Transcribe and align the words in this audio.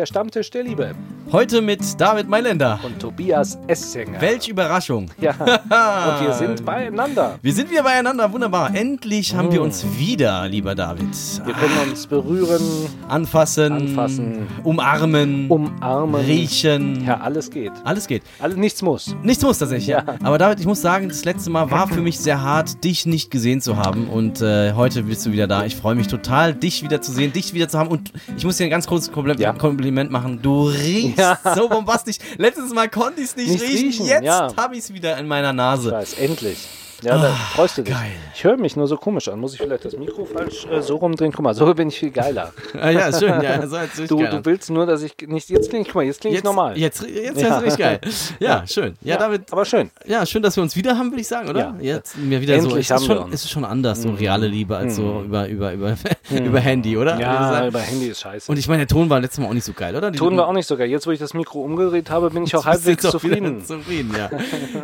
der 0.00 0.06
Stammtisch 0.06 0.48
der 0.48 0.62
Liebe. 0.62 0.94
Heute 1.32 1.62
mit 1.62 1.80
David 2.00 2.28
Mailänder. 2.28 2.80
Und 2.82 2.98
Tobias 2.98 3.56
Essinger. 3.68 4.20
Welch 4.20 4.48
Überraschung. 4.48 5.06
Ja, 5.20 5.30
und 5.40 6.26
wir 6.26 6.32
sind 6.32 6.64
beieinander. 6.64 7.38
Wir 7.40 7.52
sind 7.52 7.70
wieder 7.70 7.84
beieinander, 7.84 8.32
wunderbar. 8.32 8.74
Endlich 8.74 9.32
haben 9.32 9.52
wir 9.52 9.62
uns 9.62 9.84
wieder, 9.96 10.48
lieber 10.48 10.74
David. 10.74 11.06
Wir 11.44 11.54
können 11.54 11.88
uns 11.88 12.08
berühren, 12.08 12.60
Anfassen, 13.06 13.72
Anfassen. 13.72 14.48
umarmen, 14.64 15.48
umarmen. 15.48 16.20
riechen. 16.22 17.04
Ja, 17.06 17.20
alles 17.20 17.48
geht. 17.48 17.70
Alles 17.84 18.08
geht. 18.08 18.24
Alles, 18.40 18.56
nichts 18.56 18.82
muss. 18.82 19.14
Nichts 19.22 19.44
muss 19.44 19.58
tatsächlich. 19.58 19.86
Ja. 19.86 20.02
Aber 20.24 20.36
David, 20.36 20.58
ich 20.58 20.66
muss 20.66 20.80
sagen, 20.82 21.08
das 21.08 21.24
letzte 21.24 21.50
Mal 21.50 21.70
war 21.70 21.86
für 21.86 22.00
mich 22.00 22.18
sehr 22.18 22.42
hart, 22.42 22.82
dich 22.82 23.06
nicht 23.06 23.30
gesehen 23.30 23.60
zu 23.60 23.76
haben. 23.76 24.08
Und 24.08 24.42
äh, 24.42 24.72
heute 24.72 25.04
bist 25.04 25.24
du 25.26 25.30
wieder 25.30 25.46
da. 25.46 25.64
Ich 25.64 25.76
freue 25.76 25.94
mich 25.94 26.08
total, 26.08 26.54
dich 26.54 26.82
wieder 26.82 27.00
zu 27.00 27.12
sehen, 27.12 27.32
dich 27.32 27.54
wieder 27.54 27.68
zu 27.68 27.78
haben. 27.78 27.88
Und 27.90 28.10
ich 28.36 28.44
muss 28.44 28.56
dir 28.56 28.64
ein 28.64 28.70
ganz 28.70 28.88
kurzes 28.88 29.12
Kompl 29.12 29.40
Ja. 29.40 29.52
Kompliment 29.52 30.10
machen. 30.10 30.40
Du 30.42 30.64
riechst 30.66 31.19
Ja. 31.20 31.54
so 31.54 31.68
bombastisch. 31.68 32.16
Letztes 32.38 32.72
Mal 32.72 32.88
konnte 32.88 33.20
ich 33.20 33.28
es 33.28 33.36
nicht, 33.36 33.50
Nicht 33.50 33.62
riechen. 33.62 33.86
riechen, 33.88 34.06
Jetzt 34.06 34.24
ja. 34.24 34.52
habe 34.56 34.74
ich 34.76 34.80
es 34.84 34.92
wieder 34.92 35.16
in 35.18 35.28
meiner 35.28 35.50
Ich 35.50 35.56
Nase. 35.56 35.92
weiß, 35.92 36.14
endlich. 36.14 36.68
Ja, 37.02 37.18
da 37.18 37.28
freust 37.54 37.78
du 37.78 37.82
dich. 37.82 37.94
geil. 37.94 38.10
Ich 38.34 38.44
höre 38.44 38.56
mich 38.56 38.76
nur 38.76 38.86
so 38.86 38.96
komisch 38.96 39.28
an. 39.28 39.38
Muss 39.40 39.54
ich 39.54 39.60
vielleicht 39.60 39.84
das 39.84 39.96
Mikro 39.96 40.24
falsch 40.24 40.66
äh, 40.66 40.80
so 40.82 40.96
rumdrehen? 40.96 41.32
Guck 41.32 41.42
mal, 41.42 41.54
so 41.54 41.72
bin 41.74 41.88
ich 41.88 41.98
viel 41.98 42.10
geiler. 42.10 42.52
Ah, 42.80 42.90
ja, 42.90 43.12
schön. 43.12 43.40
Ja, 43.42 43.66
so 43.66 43.76
Du, 44.06 44.18
geil 44.18 44.30
du 44.30 44.44
willst 44.44 44.70
nur, 44.70 44.86
dass 44.86 45.02
ich 45.02 45.14
nicht. 45.26 45.50
Jetzt 45.50 45.68
klinge 45.68 45.82
ich, 45.82 45.88
guck 45.88 45.96
mal, 45.96 46.04
jetzt 46.04 46.20
klinge 46.20 46.36
ich 46.36 46.42
normal. 46.44 46.78
jetzt, 46.78 47.02
jetzt 47.06 47.40
Ja. 47.40 47.58
richtig 47.58 47.78
geil. 47.78 48.00
Ja, 48.40 48.64
schön. 48.66 48.96
Ja, 49.02 49.16
David, 49.16 49.42
Aber 49.52 49.64
schön. 49.64 49.90
ja, 50.06 50.24
schön, 50.24 50.42
dass 50.42 50.56
wir 50.56 50.62
uns 50.62 50.76
wieder 50.76 50.96
haben, 50.96 51.10
würde 51.10 51.20
ich 51.20 51.28
sagen, 51.28 51.48
oder? 51.50 51.74
Ja. 51.80 51.94
Jetzt 51.96 52.16
mir 52.16 52.40
wieder 52.40 52.54
Endlich 52.54 52.72
so. 52.72 52.78
Es 52.78 52.90
haben 52.90 53.02
ist 53.02 53.08
wir 53.08 53.16
schon, 53.16 53.32
ist 53.32 53.50
schon 53.50 53.64
anders, 53.64 54.02
so 54.02 54.10
reale 54.10 54.46
Liebe 54.46 54.76
als 54.76 54.96
so 54.96 55.22
über, 55.24 55.48
über, 55.48 55.72
über, 55.72 55.94
über 56.30 56.60
Handy, 56.60 56.96
oder? 56.96 57.18
Ja, 57.18 57.66
über 57.66 57.80
Handy 57.80 58.06
ist 58.08 58.20
scheiße. 58.20 58.50
Und 58.50 58.58
ich 58.58 58.66
meine, 58.68 58.86
der 58.86 58.88
Ton 58.88 59.10
war 59.10 59.20
letztes 59.20 59.40
Mal 59.40 59.48
auch 59.48 59.54
nicht 59.54 59.64
so 59.64 59.72
geil, 59.72 59.94
oder? 59.96 60.10
Die- 60.10 60.18
Tun 60.18 60.34
wir 60.36 60.46
auch 60.46 60.52
nicht 60.52 60.66
sogar. 60.66 60.86
Jetzt, 60.86 61.06
wo 61.06 61.10
ich 61.10 61.18
das 61.18 61.34
Mikro 61.34 61.60
umgedreht 61.62 62.08
habe, 62.10 62.30
bin 62.30 62.44
ich 62.44 62.54
auch 62.56 62.64
halbwegs 62.64 63.02
zufrieden. 63.02 63.64
zufrieden, 63.64 64.14
ja. 64.16 64.30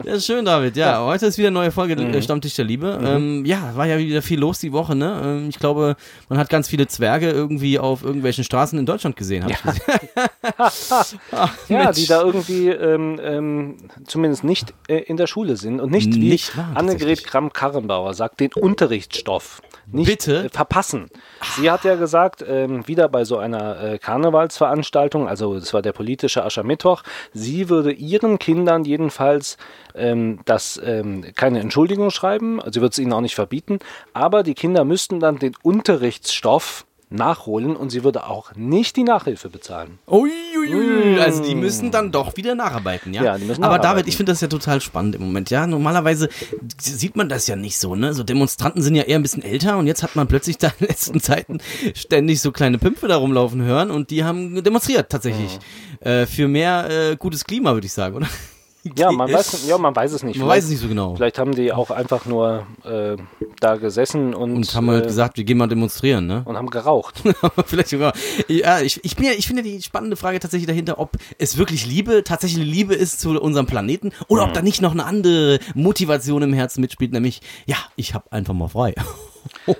ja. 0.05 0.13
ist 0.15 0.27
Schön, 0.27 0.45
David. 0.45 0.77
Ja, 0.77 1.05
heute 1.05 1.27
ist 1.27 1.39
wieder 1.39 1.49
eine 1.49 1.55
neue 1.55 1.71
Folge 1.71 1.97
Mhm. 2.09 2.15
äh, 2.15 2.23
Stammtisch 2.23 2.55
der 2.55 2.65
Liebe. 2.65 2.99
Ähm, 3.03 3.45
ja, 3.45 3.73
war 3.77 3.87
ja 3.87 3.99
wieder 3.99 4.23
viel 4.23 4.39
los 4.41 4.59
die 4.59 4.73
Woche, 4.73 4.95
ne? 4.95 5.21
Ähm, 5.25 5.49
ich 5.49 5.59
glaube, 5.59 5.97
man 6.29 6.39
hat 6.39 6.49
ganz 6.49 6.69
viele 6.69 6.87
Zwerge 6.87 7.31
irgendwie 7.31 7.79
auf 7.79 8.03
irgendwelchen 8.03 8.45
Straßen 8.45 8.79
in 8.79 8.87
Deutschland 8.87 9.17
gesehen, 9.17 9.47
ich 9.49 9.63
gesehen. 9.63 9.83
Ach, 10.59 10.73
Ja, 11.69 11.85
Mensch. 11.85 11.97
die 11.97 12.07
da 12.07 12.23
irgendwie 12.23 12.69
ähm, 12.69 13.21
ähm, 13.23 13.77
zumindest 14.07 14.45
nicht 14.45 14.73
äh, 14.89 14.99
in 14.99 15.17
der 15.17 15.27
Schule 15.27 15.57
sind 15.57 15.81
und 15.81 15.91
nicht 15.91 16.15
wie 16.15 16.29
Nicht 16.31 16.57
wahr, 16.57 16.73
Annegret. 16.75 17.25
Kramp-Karrenbauer 17.25 18.15
sagt, 18.15 18.41
den 18.41 18.53
Unterrichtsstoff 18.53 19.61
nicht 19.87 20.07
Bitte? 20.07 20.45
Äh, 20.45 20.49
verpassen. 20.49 21.09
Sie 21.57 21.71
hat 21.71 21.85
ja 21.85 21.95
gesagt, 21.95 22.45
ähm, 22.47 22.87
wieder 22.89 23.09
bei 23.09 23.25
so 23.25 23.39
einer 23.39 23.81
äh, 23.83 23.99
Karnevalsveranstaltung, 23.99 25.29
also 25.29 25.59
das 25.59 25.73
war 25.73 25.83
der 25.83 25.93
politische 25.93 26.45
Aschermittwoch, 26.45 27.03
sie 27.33 27.69
würde 27.69 27.93
ihren 27.93 28.39
Kindern 28.39 28.85
jedenfalls 28.85 29.57
ähm, 29.95 30.41
das 30.45 30.81
ähm, 30.85 31.25
keine 31.35 31.61
Entschuldigung 31.61 32.11
schreiben, 32.11 32.61
sie 32.71 32.81
wird 32.81 32.93
es 32.93 32.99
ihnen 32.99 33.13
auch 33.13 33.21
nicht 33.21 33.35
verbieten, 33.35 33.79
aber 34.13 34.43
die 34.43 34.55
Kinder 34.55 34.85
müssten 34.85 35.21
dann 35.21 35.39
den 35.39 35.55
Unterrichtsstoff 35.63 36.87
nachholen 37.09 37.77
und 37.77 37.91
sie 37.91 38.03
würde 38.03 38.27
auch 38.27 38.55
nicht 38.57 38.97
die 38.97 39.05
Nachhilfe 39.05 39.49
bezahlen. 39.49 39.99
Uiuiui, 40.09 41.21
also 41.21 41.43
die 41.43 41.55
müssen 41.55 41.91
dann 41.91 42.11
doch 42.11 42.37
wieder 42.37 42.55
nacharbeiten, 42.55 43.15
ja? 43.15 43.23
Mm. 43.23 43.25
Ja, 43.25 43.39
die 43.39 43.45
müssen 43.45 43.63
Aber. 43.63 43.79
David, 43.79 44.09
ich 44.09 44.17
finde 44.17 44.33
das 44.33 44.41
ja 44.41 44.49
total 44.49 44.81
spannend 44.81 45.15
im 45.15 45.23
Moment, 45.23 45.51
ja? 45.51 45.67
Normalerweise 45.67 46.29
sieht 46.81 47.17
man 47.17 47.29
das 47.29 47.47
ja 47.47 47.55
nicht 47.55 47.79
so, 47.79 47.95
ne? 47.95 48.13
So 48.13 48.25
Demonstranten 48.25 48.83
sind 48.83 48.97
ja 48.97 49.05
eher 49.05 49.19
ein 49.19 49.23
bisschen 49.23 49.43
älter 49.43 49.79
und 49.79 49.87
jetzt 49.87 50.03
hat 50.03 50.17
man 50.17 50.27
plötzlich 50.27 50.59
da 50.59 50.69
in 50.69 50.75
den 50.81 50.89
letzten 50.89 51.21
Zeiten 51.21 51.59
ständig 51.95 52.41
so 52.41 52.51
kleine 52.51 52.79
Pümpfe 52.79 53.07
da 53.07 53.17
rumlaufen 53.17 53.63
hören 53.63 53.91
und 53.91 54.11
die 54.11 54.25
haben 54.25 54.63
demonstriert 54.63 55.11
tatsächlich. 55.11 55.59
Äh, 56.01 56.27
für 56.27 56.49
mehr 56.49 56.89
äh, 56.91 57.17
gutes 57.17 57.45
Klima, 57.45 57.73
würde 57.73 57.87
ich 57.87 57.93
sagen, 57.93 58.17
oder? 58.17 58.29
Ja, 58.97 59.11
man 59.13 59.33
weiß, 59.33 59.67
ja, 59.67 59.79
man 59.79 59.95
weiß 59.95 60.13
es 60.13 60.23
nicht. 60.23 60.39
Man 60.39 60.49
weiß 60.49 60.65
es 60.65 60.71
nicht 60.71 60.81
so 60.81 60.89
genau. 60.89 61.15
Vielleicht 61.17 61.39
haben 61.39 61.55
die 61.55 61.73
auch 61.73 61.91
einfach 61.91 62.27
nur 62.27 62.67
äh, 62.85 63.17
da 63.61 63.77
gesessen 63.77 64.35
und, 64.35 64.55
Und 64.55 64.75
haben 64.75 64.91
halt 64.91 65.05
äh, 65.05 65.07
gesagt, 65.07 65.37
wir 65.37 65.45
gehen 65.45 65.59
mal 65.59 65.67
demonstrieren, 65.67 66.27
ne? 66.27 66.43
und 66.45 66.57
haben 66.57 66.71
geraucht. 66.71 67.23
Vielleicht 67.67 67.89
sogar. 67.89 68.13
Ja, 68.49 68.81
ich, 68.81 69.05
ich, 69.05 69.17
bin 69.17 69.27
ja, 69.27 69.33
ich 69.33 69.47
finde 69.47 69.63
ja 69.63 69.77
die 69.77 69.83
spannende 69.83 70.17
Frage 70.17 70.39
tatsächlich 70.41 70.67
dahinter, 70.67 70.99
ob 70.99 71.17
es 71.39 71.57
wirklich 71.57 71.87
Liebe, 71.87 72.25
tatsächlich 72.25 72.65
Liebe 72.65 72.95
ist 72.95 73.21
zu 73.21 73.41
unserem 73.41 73.67
Planeten 73.67 74.13
oder 74.29 74.45
ob 74.45 74.53
da 74.53 74.63
nicht 74.63 74.81
noch 74.81 74.93
eine 74.93 75.05
andere 75.05 75.59
Motivation 75.75 76.43
im 76.43 76.53
Herzen 76.53 76.81
mitspielt, 76.81 77.13
nämlich, 77.13 77.41
ja, 77.67 77.77
ich 77.97 78.15
habe 78.15 78.31
einfach 78.31 78.55
mal 78.55 78.69
frei. 78.69 78.95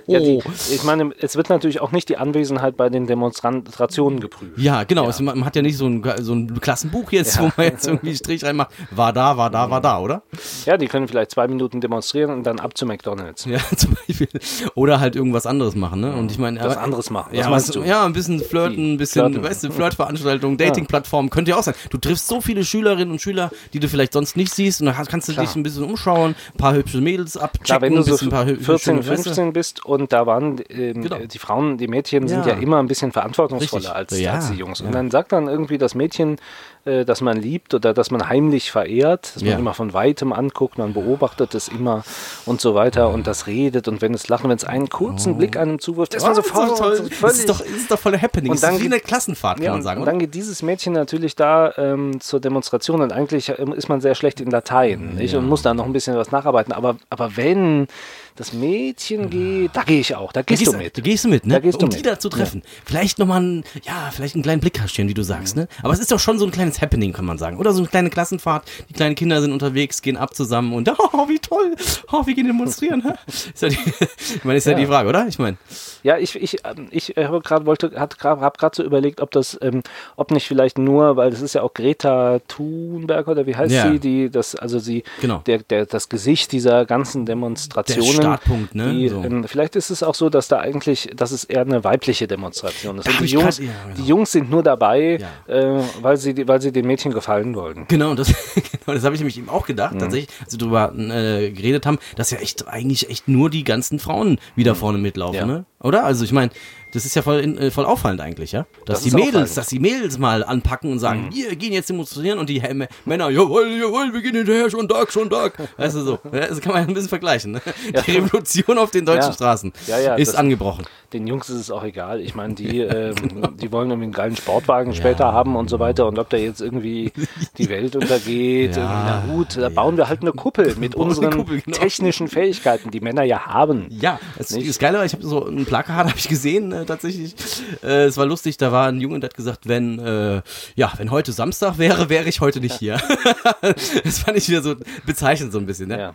Ja, 0.07 0.19
die, 0.19 0.41
ich 0.71 0.83
meine, 0.83 1.11
es 1.19 1.35
wird 1.35 1.49
natürlich 1.49 1.81
auch 1.81 1.91
nicht 1.91 2.09
die 2.09 2.17
Anwesenheit 2.17 2.77
bei 2.77 2.89
den 2.89 3.07
Demonstrationen 3.07 4.19
geprüft. 4.19 4.57
Ja, 4.57 4.83
genau. 4.83 5.07
Es, 5.07 5.19
man 5.19 5.45
hat 5.45 5.55
ja 5.55 5.61
nicht 5.61 5.77
so 5.77 5.87
ein, 5.87 6.03
so 6.21 6.33
ein 6.33 6.59
Klassenbuch 6.59 7.11
jetzt, 7.11 7.39
wo 7.39 7.43
man 7.57 7.65
jetzt 7.67 7.87
irgendwie 7.87 8.07
einen 8.09 8.17
Strich 8.17 8.43
reinmacht. 8.43 8.71
War 8.91 9.13
da, 9.13 9.37
war 9.37 9.49
da, 9.49 9.69
war 9.69 9.81
da, 9.81 9.99
oder? 9.99 10.23
Ja, 10.65 10.77
die 10.77 10.87
können 10.87 11.07
vielleicht 11.07 11.31
zwei 11.31 11.47
Minuten 11.47 11.81
demonstrieren 11.81 12.31
und 12.31 12.43
dann 12.43 12.59
ab 12.59 12.77
zu 12.77 12.85
McDonalds. 12.85 13.45
Ja, 13.45 13.59
zum 13.75 13.95
Beispiel. 14.07 14.27
Oder 14.75 14.99
halt 14.99 15.15
irgendwas 15.15 15.45
anderes 15.45 15.75
machen, 15.75 16.01
ne? 16.01 16.15
Und 16.15 16.31
ich 16.31 16.37
meine, 16.37 16.59
Was 16.61 16.77
anderes 16.77 17.09
machen. 17.09 17.29
Was 17.31 17.39
Ja, 17.39 17.49
meinst 17.49 17.75
du? 17.75 17.83
ja, 17.83 18.05
ein 18.05 18.13
bisschen 18.13 18.39
flirten, 18.39 18.93
ein 18.93 18.97
bisschen, 18.97 19.25
Flirten. 19.31 19.43
weißt 19.47 19.63
du, 19.65 19.71
Flirtveranstaltungen, 19.71 20.57
Datingplattformen, 20.57 21.29
könnte 21.29 21.51
ja 21.51 21.57
auch 21.57 21.63
sein. 21.63 21.75
Du 21.89 21.97
triffst 21.97 22.27
so 22.27 22.41
viele 22.41 22.63
Schülerinnen 22.63 23.11
und 23.11 23.21
Schüler, 23.21 23.51
die 23.73 23.79
du 23.79 23.87
vielleicht 23.87 24.13
sonst 24.13 24.37
nicht 24.37 24.53
siehst 24.53 24.81
und 24.81 24.87
dann 24.87 24.95
kannst 25.07 25.27
du 25.27 25.33
Klar. 25.33 25.45
dich 25.45 25.55
ein 25.55 25.63
bisschen 25.63 25.83
umschauen, 25.83 26.35
ein 26.53 26.57
paar 26.57 26.73
hübsche 26.73 27.01
Mädels 27.01 27.35
abchecken, 27.37 27.65
Klar, 27.65 27.81
wenn 27.81 27.93
du 27.93 27.99
ein 27.99 28.03
so 28.03 28.11
bisschen 28.11 28.27
ein 28.27 28.31
paar 28.31 28.45
hü- 28.45 28.59
14, 28.63 28.97
hübsche, 28.97 29.09
weißt 29.11 29.25
du? 29.25 29.29
15 29.29 29.53
bist 29.53 29.66
und 29.85 30.11
da 30.13 30.25
waren 30.25 30.61
ähm, 30.69 31.01
Genau. 31.03 31.17
die 31.17 31.39
Frauen, 31.39 31.77
die 31.77 31.87
Mädchen 31.87 32.27
sind 32.27 32.45
Ja. 32.45 32.53
ja 32.55 32.59
immer 32.59 32.77
ein 32.79 32.87
bisschen 32.87 33.11
verantwortungsvoller 33.11 33.95
als, 33.95 34.19
Ja, 34.19 34.33
als 34.33 34.49
die 34.51 34.57
Jungs. 34.57 34.81
Und 34.81 34.87
ja. 34.87 34.93
dann 34.93 35.11
sagt 35.11 35.31
dann 35.31 35.47
irgendwie 35.47 35.77
das 35.77 35.95
Mädchen, 35.95 36.37
äh, 36.85 37.03
dass 37.05 37.21
man 37.21 37.37
liebt 37.37 37.73
oder 37.73 37.93
dass 37.93 38.11
man 38.11 38.27
heimlich 38.29 38.71
verehrt, 38.71 39.35
dass 39.35 39.43
man 39.43 39.59
immer 39.59 39.73
von 39.73 39.93
weitem 39.93 40.31
anguckt, 40.33 40.77
man 40.77 40.93
beobachtet 40.93 41.53
es 41.55 41.67
immer 41.67 42.03
und 42.45 42.61
so 42.61 42.75
weiter 42.75 43.09
und 43.09 43.27
das 43.27 43.47
redet 43.47 43.87
und 43.87 44.01
wenn 44.01 44.13
es 44.13 44.27
lacht, 44.29 44.43
wenn 44.43 44.51
es 44.51 44.63
einen 44.63 44.89
kurzen 44.89 45.37
Blick 45.37 45.57
einem 45.57 45.79
zuwirft, 45.79 46.13
ist 46.13 46.23
man 46.23 46.33
Oh, 46.33 46.35
das 46.35 46.45
sofort 46.47 46.71
ist 46.71 46.79
doch 46.79 46.85
toll. 46.85 46.95
so 46.97 47.03
Das 47.27 47.37
ist 47.39 47.49
doch, 47.49 47.59
das 47.59 47.67
ist 47.69 47.91
doch 47.91 47.99
voll 47.99 48.17
Happening. 48.17 48.51
Und 48.51 48.61
das 48.61 48.63
ist 48.63 48.69
dann 48.69 48.79
wie 48.79 48.83
geht- 48.83 48.93
eine 48.93 49.01
Klassenfahrt, 49.01 49.57
kann 49.57 49.63
ja, 49.65 49.71
man 49.71 49.79
und, 49.79 49.83
sagen, 49.83 49.97
und 49.99 50.03
oder? 50.03 50.11
dann 50.11 50.19
geht 50.19 50.33
dieses 50.33 50.61
Mädchen 50.63 50.93
natürlich 50.93 51.35
da 51.35 51.73
ähm, 51.77 52.19
zur 52.21 52.39
Demonstration 52.39 53.01
und 53.01 53.11
eigentlich 53.11 53.51
ähm, 53.57 53.73
ist 53.73 53.89
man 53.89 54.01
sehr 54.01 54.15
schlecht 54.15 54.39
in 54.41 54.49
Latein 54.49 55.15
nicht? 55.15 55.35
und 55.35 55.47
muss 55.47 55.61
da 55.61 55.73
noch 55.73 55.85
ein 55.85 55.93
bisschen 55.93 56.15
was 56.15 56.31
nacharbeiten. 56.31 56.71
Aber, 56.73 56.95
aber 57.09 57.35
wenn 57.37 57.87
das 58.37 58.53
Mädchen 58.53 59.29
geht, 59.29 59.71
da 59.75 59.83
gehe 59.83 59.99
ich 59.99 60.15
auch, 60.15 60.31
da 60.31 60.41
Da 60.41 60.43
gehst 60.45 60.61
gehst, 60.61 60.73
du 60.73 60.77
mit. 60.77 60.97
Da 60.97 61.01
gehst 61.01 61.23
du 61.25 61.27
mit, 61.29 61.45
ne? 61.45 61.53
Da 61.55 61.59
gehst 61.59 61.81
du 61.81 61.85
um 61.85 61.89
mit. 61.89 61.97
die 61.99 62.03
da 62.03 62.19
zu 62.19 62.29
treffen. 62.29 62.61
Vielleicht 62.85 63.19
nochmal 63.19 63.39
einen, 63.41 63.63
ja, 63.83 64.09
vielleicht 64.13 64.35
einen 64.35 64.43
kleinen 64.43 64.61
Blick 64.61 64.75
kaschieren, 64.75 65.09
wie 65.09 65.13
du 65.13 65.23
sagst, 65.23 65.55
Mhm. 65.55 65.63
ne? 65.63 65.67
Aber 65.83 65.93
es 65.93 65.99
ist 65.99 66.11
doch 66.11 66.19
schon 66.19 66.39
so 66.39 66.45
ein 66.45 66.51
kleines 66.51 66.79
Happening, 66.81 67.13
kann 67.13 67.25
man 67.25 67.37
sagen. 67.37 67.57
Oder 67.57 67.73
so 67.73 67.79
eine 67.79 67.87
kleine 67.87 68.09
Klassenfahrt. 68.09 68.63
Die 68.89 68.93
kleinen 68.93 69.15
Kinder 69.15 69.41
sind 69.41 69.51
unterwegs, 69.51 70.01
gehen 70.01 70.17
ab 70.17 70.35
zusammen 70.35 70.73
und, 70.73 70.87
oh, 71.13 71.27
wie 71.27 71.39
toll. 71.39 71.75
Oh, 72.11 72.25
wir 72.25 72.33
gehen 72.35 72.45
demonstrieren. 72.47 73.03
ist 73.27 73.61
ja 73.61 73.69
die, 73.69 73.77
ich 74.35 74.43
meine, 74.45 74.57
ist 74.57 74.65
ja. 74.65 74.73
Ja. 74.73 74.77
die 74.77 74.85
Frage, 74.85 75.09
oder? 75.09 75.27
Ich 75.27 75.39
meine, 75.39 75.57
Ja, 76.03 76.17
ich, 76.17 76.35
ich, 76.35 76.57
ähm, 76.63 76.87
ich 76.91 77.17
äh, 77.17 77.25
habe 77.25 77.41
gerade 77.41 77.65
wollte, 77.65 77.91
hat 77.99 78.19
grad, 78.19 78.39
hab 78.39 78.57
gerade 78.57 78.75
so 78.75 78.83
überlegt, 78.83 79.19
ob 79.21 79.31
das, 79.31 79.57
ähm, 79.61 79.81
ob 80.15 80.31
nicht 80.31 80.47
vielleicht 80.47 80.77
nur, 80.77 81.15
weil 81.17 81.31
das 81.31 81.41
ist 81.41 81.55
ja 81.55 81.63
auch 81.63 81.73
Greta 81.73 82.39
Thunberg 82.47 83.27
oder 83.27 83.45
wie 83.47 83.55
heißt 83.55 83.73
Ja. 83.73 83.91
sie, 83.91 83.99
die 83.99 84.29
das, 84.29 84.55
also 84.55 84.77
sie, 84.79 85.03
Genau. 85.21 85.41
der, 85.47 85.59
der, 85.59 85.85
das 85.87 86.07
Gesicht 86.09 86.51
dieser 86.51 86.85
ganzen 86.85 87.25
Demonstrationen. 87.25 88.26
Startpunkt, 88.35 88.75
ne? 88.75 88.93
Die, 88.93 89.09
So. 89.09 89.23
ähm, 89.23 89.43
vielleicht 89.47 89.75
ist 89.75 89.89
es 89.89 90.03
auch 90.03 90.15
so, 90.15 90.29
dass 90.29 90.47
da 90.47 90.59
eigentlich, 90.59 91.09
dass 91.15 91.31
es 91.31 91.43
eher 91.43 91.61
eine 91.61 91.83
weibliche 91.83 92.27
Demonstration 92.27 92.97
ist. 92.99 93.07
Die, 93.19 93.25
Jungs, 93.25 93.57
grad- 93.57 93.67
ja, 93.67 93.73
genau. 93.83 93.95
die 93.97 94.07
Jungs 94.07 94.31
sind 94.31 94.49
nur 94.49 94.63
dabei, 94.63 95.19
Ja. 95.47 95.53
äh, 95.53 95.81
weil 96.01 96.17
sie, 96.17 96.47
weil 96.47 96.61
sie 96.61 96.71
den 96.71 96.85
Mädchen 96.87 97.11
gefallen 97.13 97.55
wollen. 97.55 97.85
Genau, 97.87 98.13
das, 98.15 98.27
genau, 98.55 98.93
das 98.95 99.03
habe 99.03 99.15
ich 99.15 99.21
nämlich 99.21 99.37
eben 99.37 99.49
auch 99.49 99.65
gedacht, 99.65 99.93
Mhm. 99.95 99.99
tatsächlich, 99.99 100.29
als 100.43 100.53
wir 100.53 100.59
drüber 100.59 100.93
äh, 100.97 101.51
geredet 101.51 101.85
haben, 101.85 101.97
dass 102.15 102.31
ja 102.31 102.39
echt 102.39 102.67
eigentlich 102.67 103.09
echt 103.09 103.27
nur 103.27 103.49
die 103.49 103.63
ganzen 103.63 103.99
Frauen 103.99 104.39
wieder 104.55 104.75
vorne 104.75 104.97
mitlaufen, 104.97 105.43
Mhm. 105.43 105.49
Ja. 105.49 105.57
ne? 105.57 105.65
Oder? 105.81 106.05
Also 106.05 106.23
ich 106.23 106.31
meine, 106.31 106.51
das 106.97 107.05
ist 107.05 107.15
ja 107.15 107.21
voll, 107.21 107.39
in, 107.41 107.57
äh, 107.59 107.69
voll 107.69 107.85
auffallend 107.85 108.21
eigentlich, 108.21 108.51
ja? 108.51 108.65
Dass 108.85 109.03
Das 109.03 109.09
die 109.09 109.15
Mädels. 109.15 109.51
Mhm. 109.51 109.55
dass 109.55 109.67
die 109.67 109.79
Mädels 109.79 110.17
mal 110.17 110.43
anpacken 110.43 110.91
und 110.91 110.97
sagen, 110.99 111.29
wir 111.31 111.55
gehen 111.55 111.71
jetzt 111.73 111.89
demonstrieren 111.89 112.39
und 112.39 112.49
die 112.49 112.59
Männer, 113.05 113.29
jawohl, 113.29 113.67
jawohl, 113.79 114.11
wir 114.13 114.21
gehen 114.21 114.35
hinterher, 114.35 114.69
schon 114.71 114.89
Tag, 114.89 115.11
schon 115.11 115.29
Tag. 115.29 115.53
Weißt 115.77 115.95
du 115.95 116.01
so, 116.01 116.19
ja, 116.31 116.47
das 116.47 116.59
kann 116.59 116.73
man 116.73 116.81
ja 116.81 116.87
ein 116.87 116.93
bisschen 116.95 117.09
vergleichen, 117.09 117.51
ne? 117.51 117.61
Die 118.07 118.11
Revolution 118.11 118.77
auf 118.79 118.89
den 118.91 119.05
deutschen 119.05 119.29
Ja. 119.29 119.33
Straßen 119.33 119.73
Ja, 119.85 119.99
ja, 119.99 120.15
ist 120.15 120.29
das- 120.29 120.35
angebrochen. 120.35 120.85
Den 121.13 121.25
Jungs 121.25 121.49
ist 121.49 121.61
es 121.61 121.71
auch 121.71 121.83
egal. 121.85 122.19
Ich 122.19 122.35
meine, 122.35 122.53
die, 122.55 122.81
ähm, 122.81 123.15
die 123.61 123.71
wollen 123.71 123.89
irgendwie 123.91 124.05
einen 124.07 124.11
geilen 124.13 124.35
Sportwagen 124.35 124.93
später 124.93 125.31
haben 125.31 125.55
und 125.55 125.69
so 125.69 125.79
weiter. 125.79 126.05
Und 126.07 126.19
ob 126.19 126.29
da 126.29 126.35
jetzt 126.35 126.59
irgendwie 126.61 127.13
die 127.57 127.69
Welt 127.69 127.95
untergeht, 127.95 128.75
Ja, 128.75 129.23
na 129.27 129.33
gut, 129.33 129.55
da 129.55 129.69
bauen 129.69 129.95
wir 129.95 130.09
halt 130.09 130.21
eine 130.21 130.31
Kuppel 130.33 130.75
mit 130.77 130.95
unseren 130.95 131.31
Kuppel, 131.31 131.61
genau. 131.61 131.77
technischen 131.77 132.27
Fähigkeiten, 132.27 132.91
die 132.91 132.99
Männer 132.99 133.23
ja 133.23 133.45
haben. 133.45 133.85
Ja, 133.89 134.19
es 134.37 134.51
Nicht? 134.51 134.67
ist 134.67 134.79
geil, 134.79 134.95
ich 135.05 135.13
habe 135.13 135.23
so 135.25 135.45
ein 135.45 135.65
Plakat 135.65 135.95
habe 136.07 136.13
ich 136.17 136.27
gesehen 136.27 136.71
äh, 136.73 136.83
tatsächlich. 136.87 137.35
Äh, 137.83 138.05
es 138.05 138.17
war 138.17 138.25
lustig, 138.25 138.57
da 138.57 138.71
war 138.71 138.87
ein 138.87 138.99
Junge, 138.99 139.19
der 139.19 139.29
hat 139.29 139.35
gesagt, 139.37 139.67
wenn 139.67 139.99
äh, 139.99 140.41
ja, 140.75 140.91
wenn 140.97 141.11
heute 141.11 141.31
Samstag 141.31 141.77
wäre, 141.77 142.09
wäre 142.09 142.27
ich 142.27 142.41
heute 142.41 142.59
nicht 142.59 142.79
hier. 142.79 142.99
das 144.03 144.19
fand 144.19 144.37
ich 144.37 144.49
wieder 144.49 144.61
so 144.61 144.75
bezeichnend 145.05 145.51
so 145.51 145.59
ein 145.59 145.65
bisschen, 145.65 145.89
ne? 145.89 145.99
Ja. 145.99 146.09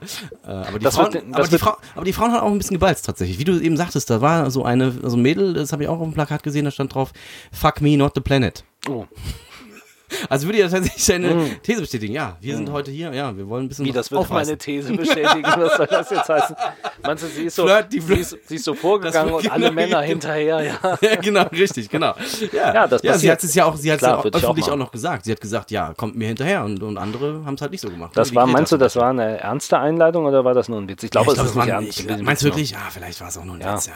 Äh, 0.47 0.67
aber, 0.69 0.79
die 0.79 0.85
Das 0.85 0.97
Frauen, 0.97 1.15
wird- 1.15 1.25
aber, 1.33 1.47
die 1.47 1.59
Frau, 1.59 1.77
aber 1.95 2.05
die 2.05 2.13
Frauen 2.13 2.33
haben 2.33 2.41
auch 2.41 2.51
ein 2.51 2.59
bisschen 2.59 2.75
gebalzt 2.75 3.07
tatsächlich. 3.07 3.39
Wie 3.39 3.45
du 3.45 3.61
eben 3.61 3.77
sagtest, 3.77 4.11
da 4.11 4.21
war 4.21 4.51
so 4.51 4.65
eine 4.65 4.93
so 5.03 5.17
ein 5.17 5.23
Mädel, 5.23 5.55
das 5.55 5.73
habe 5.73 5.83
ich 5.85 5.89
auch 5.89 5.99
auf 6.01 6.05
dem 6.07 6.15
Plakat 6.15 6.43
gesehen, 6.43 6.65
da 6.65 6.71
stand 6.71 6.95
drauf 6.95 7.13
Fuck 7.53 7.81
me 7.81 7.97
not 7.97 8.13
the 8.15 8.21
planet. 8.21 8.65
Oh. 8.89 9.05
Also 10.29 10.47
würde 10.47 10.59
ja 10.59 10.69
tatsächlich 10.69 11.07
deine 11.07 11.61
These 11.63 11.81
bestätigen. 11.81 12.15
Ja, 12.15 12.37
wir 12.41 12.57
sind 12.57 12.71
heute 12.71 12.91
hier. 12.91 13.13
Ja, 13.13 13.37
wir 13.37 13.49
wollen 13.49 13.65
ein 13.65 13.69
bisschen 13.69 13.85
Wie, 13.87 13.93
das 13.93 14.11
wird 14.11 14.21
aufreißen. 14.21 14.47
meine 14.53 14.59
These 14.59 14.93
bestätigen. 14.95 15.43
Was 15.45 15.77
soll 15.77 15.87
das 15.87 16.11
jetzt 16.11 16.29
heißen? 16.29 16.57
Meinst 17.03 17.25
du, 17.25 17.29
sie 17.29 17.43
ist 17.45 17.57
so, 17.57 17.65
Flirt, 17.67 17.93
die 17.93 18.01
sie 18.01 18.07
Flirt- 18.07 18.21
ist, 18.21 18.37
sie 18.49 18.55
ist 18.57 18.65
so 18.65 18.75
vorgegangen 18.75 19.33
und 19.35 19.51
alle 19.51 19.65
wird- 19.65 19.75
Männer 19.75 20.01
hinterher, 20.03 20.63
ja. 20.63 20.75
Ja, 21.03 21.17
genau, 21.17 21.43
richtig, 21.53 21.89
genau. 21.89 22.15
Ja, 22.53 22.75
Ja, 22.75 22.87
das 22.87 23.03
sie 23.03 23.09
passiert. 23.09 23.33
hat 23.33 23.45
es 23.45 23.55
ja 23.55 23.65
auch, 23.65 23.77
sie 23.77 23.91
hat 23.93 23.97
es 24.01 24.07
ja 24.07 24.17
auch 24.17 24.25
ich 24.25 24.35
auch 24.35 24.39
öffentlich 24.43 24.65
auch, 24.67 24.69
machen. 24.71 24.79
noch 24.81 24.91
gesagt. 24.93 25.25
Sie 25.25 25.33
hat 25.33 25.41
gesagt, 25.41 25.71
ja, 25.71 25.93
kommt 25.97 26.17
mir 26.17 26.29
hinterher 26.29 26.65
und, 26.65 26.83
und 26.83 26.97
andere 26.99 27.43
haben 27.45 27.55
es 27.55 27.61
halt 27.63 27.73
nicht 27.73 27.81
so 27.81 27.89
gemacht. 27.91 28.13
Das 28.15 28.31
Wie 28.31 28.37
war, 28.37 28.47
meinst 28.47 28.73
du, 28.73 28.77
das 28.77 28.97
war 28.97 29.11
eine 29.11 29.39
ernste 29.41 29.79
Einladung 29.79 30.25
oder 30.27 30.45
war 30.45 30.55
das 30.55 30.69
nur 30.69 30.79
ein 30.81 30.89
Witz? 30.89 31.03
Ich 31.03 31.11
glaube, 31.11 31.29
ja, 31.29 31.33
es 31.33 31.39
ich 31.41 31.45
ist 31.47 31.53
glaub, 31.55 31.67
nicht 31.81 31.91
es 31.91 32.05
war, 32.07 32.11
ernst. 32.11 32.21
ich. 32.21 32.27
Meinst 32.27 32.43
du 32.43 32.47
wirklich? 32.47 32.71
Ja, 32.71 32.79
vielleicht 32.91 33.21
war 33.21 33.29
es 33.29 33.39
auch 33.39 33.45
nur 33.45 33.57
ein 33.57 33.61
Ja. 33.61 33.75
Witz, 33.75 33.87
ja. 33.87 33.93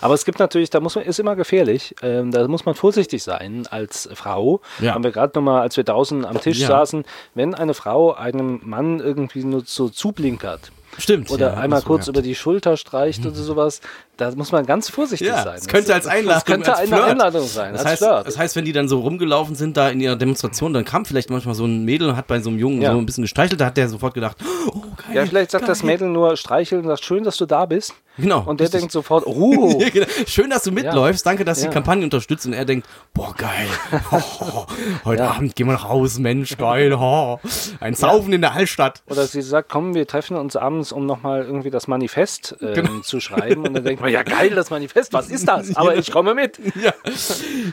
Aber 0.00 0.14
es 0.14 0.24
gibt 0.24 0.38
natürlich, 0.38 0.70
da 0.70 0.80
muss 0.80 0.94
man, 0.94 1.04
ist 1.04 1.18
immer 1.20 1.36
gefährlich. 1.36 1.94
Ähm, 2.02 2.30
da 2.30 2.46
muss 2.48 2.64
man 2.64 2.74
vorsichtig 2.74 3.22
sein 3.22 3.66
als 3.70 4.08
Frau. 4.14 4.60
Ja. 4.80 4.94
Haben 4.94 5.04
wir 5.04 5.10
gerade 5.10 5.32
nochmal, 5.38 5.60
als 5.62 5.76
wir 5.76 5.84
draußen 5.84 6.24
am 6.24 6.40
Tisch 6.40 6.58
Ja. 6.60 6.68
saßen, 6.68 7.04
wenn 7.34 7.54
eine 7.54 7.74
Frau 7.74 8.12
einem 8.14 8.60
Mann 8.64 9.00
irgendwie 9.00 9.44
nur 9.44 9.62
so 9.66 9.88
zublinkert 9.88 10.72
Stimmt. 10.98 11.30
oder 11.30 11.52
ja, 11.54 11.60
einmal 11.60 11.82
kurz 11.82 12.08
über 12.08 12.20
die 12.22 12.34
Schulter 12.34 12.76
streicht 12.76 13.24
oder 13.24 13.34
sowas, 13.36 13.80
da 14.16 14.32
muss 14.34 14.50
man 14.52 14.66
ganz 14.66 14.88
vorsichtig 14.90 15.28
ja, 15.28 15.42
sein. 15.44 15.56
es 15.56 15.68
könnte 15.68 15.94
als 15.94 16.06
Einladung, 16.06 16.34
Das 16.34 16.44
könnte 16.44 16.76
als 16.76 16.92
eine. 16.92 17.04
Einladung 17.04 17.46
sein, 17.46 17.72
Das 17.74 17.84
heißt, 17.84 18.02
das 18.02 18.36
heißt, 18.38 18.56
wenn 18.56 18.64
die 18.64 18.72
dann 18.72 18.88
so 18.88 19.00
rumgelaufen 19.00 19.54
sind 19.54 19.76
da 19.76 19.88
in 19.90 20.00
ihrer 20.00 20.16
Demonstration, 20.16 20.72
dann 20.72 20.84
kam 20.84 21.04
vielleicht 21.04 21.30
manchmal 21.30 21.54
so 21.54 21.64
ein 21.64 21.84
Mädel 21.84 22.08
und 22.08 22.16
hat 22.16 22.26
bei 22.26 22.40
so 22.40 22.50
einem 22.50 22.58
Jungen 22.58 22.82
Ja. 22.82 22.92
so 22.92 22.98
ein 22.98 23.06
bisschen 23.06 23.22
gestreichelt, 23.22 23.60
da 23.60 23.66
hat 23.66 23.76
der 23.76 23.88
sofort 23.88 24.14
gedacht, 24.14 24.36
oh 24.68 24.80
geil. 25.06 25.16
ja, 25.16 25.26
vielleicht 25.26 25.52
sagt 25.52 25.62
geil. 25.62 25.68
das 25.68 25.82
Mädel 25.84 26.08
nur 26.08 26.36
streicheln 26.36 26.82
und 26.82 26.88
sagt, 26.88 27.04
schön, 27.04 27.22
dass 27.24 27.36
du 27.36 27.46
da 27.46 27.66
bist. 27.66 27.94
Genau, 28.18 28.40
Und 28.40 28.60
der 28.60 28.66
richtig. 28.66 28.80
denkt 28.80 28.92
sofort, 28.92 29.24
oh, 29.26 29.78
Ja, 29.80 29.88
genau. 29.88 30.06
Schön, 30.26 30.50
dass 30.50 30.64
du 30.64 30.72
mitläufst. 30.72 31.24
Danke, 31.24 31.44
dass 31.44 31.58
du 31.58 31.64
Ja. 31.64 31.70
die 31.70 31.74
Kampagne 31.74 32.04
unterstützt. 32.04 32.44
Und 32.46 32.52
er 32.52 32.64
denkt, 32.64 32.86
boah, 33.14 33.34
geil. 33.36 33.66
Oh, 34.12 34.66
heute 35.04 35.28
Abend 35.28 35.54
gehen 35.56 35.66
wir 35.68 35.72
nach 35.74 35.88
Hause, 35.88 36.20
Mensch, 36.20 36.56
geil. 36.56 36.92
Oh. 36.92 37.38
Ein 37.80 37.94
Saufen 37.94 38.32
in 38.32 38.40
der 38.40 38.52
Altstadt. 38.52 39.02
Oder 39.08 39.26
sie 39.26 39.40
sagt, 39.42 39.68
komm, 39.70 39.94
wir 39.94 40.06
treffen 40.06 40.36
uns 40.36 40.56
abends, 40.56 40.92
um 40.92 41.06
nochmal 41.06 41.44
irgendwie 41.44 41.70
das 41.70 41.86
Manifest 41.88 42.56
ähm, 42.60 42.74
Genau. 42.74 43.00
zu 43.00 43.20
schreiben. 43.20 43.66
Und 43.66 43.74
dann 43.74 43.84
denkt 43.84 44.02
man, 44.02 44.10
ja 44.10 44.22
geil, 44.22 44.50
das 44.50 44.70
Manifest, 44.70 45.12
was 45.12 45.28
ist 45.30 45.46
das? 45.48 45.76
Aber 45.76 45.94
ich 45.96 46.10
komme 46.10 46.34
mit. 46.34 46.58
Ja. 46.82 46.92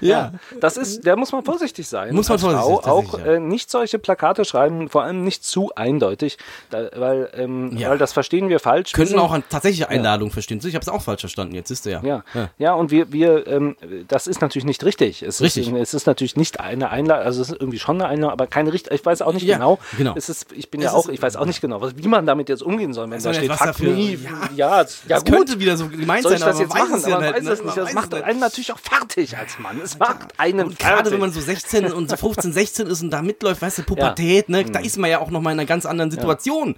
Ja. 0.01 0.31
Das 0.59 0.77
ist, 0.77 1.05
da 1.05 1.15
muss 1.15 1.31
man 1.31 1.43
vorsichtig 1.43 1.87
sein. 1.87 2.13
Muss 2.15 2.29
man 2.29 2.39
vorsichtig 2.39 2.65
sein, 2.65 2.73
auch 2.73 3.03
tatsächlich, 3.05 3.25
ja. 3.25 3.33
äh, 3.33 3.39
nicht 3.39 3.71
solche 3.71 3.99
Plakate 3.99 4.45
schreiben, 4.45 4.89
vor 4.89 5.03
allem 5.03 5.23
nicht 5.23 5.43
zu 5.43 5.71
eindeutig, 5.75 6.37
da, 6.69 6.89
weil, 6.95 7.29
ähm, 7.35 7.75
Ja. 7.77 7.89
weil 7.89 7.97
das 7.97 8.13
verstehen 8.13 8.49
wir 8.49 8.59
falsch. 8.59 8.93
Sind- 8.93 9.17
auch 9.17 9.31
an 9.31 9.43
tatsächliche 9.49 9.89
Einladungen 9.89 10.26
verstehen. 10.31 10.59
Ich 10.63 10.75
habe 10.75 10.81
es 10.83 10.89
auch 10.89 11.01
falsch 11.01 11.21
verstanden. 11.21 11.55
Jetzt 11.55 11.71
ist 11.71 11.85
er 11.87 12.03
ja. 12.03 12.23
Ja, 12.33 12.49
ja. 12.57 12.73
und 12.73 12.91
wir, 12.91 13.11
wir 13.11 13.47
ähm, 13.47 13.75
das 14.07 14.27
ist 14.27 14.41
natürlich 14.41 14.65
nicht 14.65 14.83
richtig. 14.83 15.23
Es 15.23 15.41
Richtig. 15.41 15.71
Ist, 15.71 15.75
es 15.79 15.93
ist 15.93 16.07
natürlich 16.07 16.35
nicht 16.35 16.59
eine 16.59 16.89
Einladung, 16.89 17.25
also 17.25 17.41
es 17.41 17.49
ist 17.49 17.59
irgendwie 17.59 17.79
schon 17.79 17.95
eine 18.01 18.09
Einladung, 18.09 18.31
aber 18.33 18.47
keine 18.47 18.73
richtige. 18.73 18.95
Ich 18.95 19.05
weiß 19.05 19.21
auch 19.21 19.33
nicht 19.33 19.43
Ja, 19.43 19.55
genau. 19.57 19.79
genau. 19.97 20.13
Es 20.15 20.29
ist, 20.29 20.51
ich 20.53 20.69
bin 20.69 20.81
Es 20.81 20.85
ja 20.85 20.91
auch, 20.93 21.09
ich 21.09 21.21
weiß 21.21 21.35
auch 21.35 21.45
nicht 21.45 21.61
genau, 21.61 21.81
was, 21.81 21.95
wie 21.97 22.07
man 22.07 22.25
damit 22.25 22.49
jetzt 22.49 22.63
umgehen 22.63 22.93
soll, 22.93 23.05
wenn 23.05 23.13
Weiß 23.17 23.23
da 23.23 23.33
steht, 23.33 23.51
fuck 23.51 23.67
dafür- 23.67 23.93
me. 23.93 24.11
ja. 24.13 24.17
Ja, 24.55 24.81
ja, 24.81 24.87
Das 25.07 25.23
gut. 25.25 25.33
könnte 25.33 25.59
wieder 25.59 25.77
so 25.77 25.87
gemeint 25.87 26.23
Soll 26.23 26.33
ich 26.33 26.39
sein, 26.39 26.47
das 26.49 26.55
aber 26.57 26.63
jetzt 26.65 26.73
machen? 26.73 27.03
Aber 27.05 27.09
man 27.09 27.21
nicht, 27.21 27.33
weiß 27.35 27.43
ne? 27.43 27.51
es 27.51 27.63
nicht. 27.63 27.77
Das 27.77 27.93
macht 27.93 28.13
einen 28.13 28.39
natürlich 28.39 28.71
auch 28.73 28.79
fertig 28.79 29.37
als 29.37 29.59
Mann. 29.59 29.79
Es 29.83 29.97
macht 29.99 30.39
einen 30.39 30.61
Und 30.67 30.79
gerade 30.79 30.95
fertig. 30.97 31.13
wenn 31.13 31.19
man 31.19 31.31
so 31.31 31.41
16 31.41 31.91
und 31.91 32.09
so 32.09 32.17
15, 32.17 32.53
16 32.53 32.87
ist 32.87 33.01
und 33.01 33.09
da 33.11 33.21
mitläuft, 33.21 33.61
weißt 33.61 33.79
du, 33.79 33.83
Pubertät, 33.83 34.49
ne, 34.49 34.65
da 34.65 34.79
ist 34.79 34.97
man 34.97 35.09
ja 35.09 35.19
auch 35.19 35.29
noch 35.31 35.41
mal 35.41 35.51
in 35.51 35.59
einer 35.59 35.67
ganz 35.67 35.85
anderen 35.85 36.11
Situation. 36.11 36.75